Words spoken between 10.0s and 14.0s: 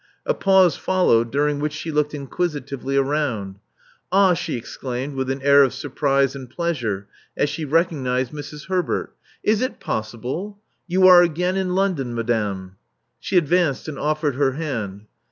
is it possible? You are again in London, madame." She advanced and